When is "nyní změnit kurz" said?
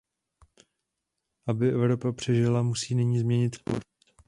2.95-3.83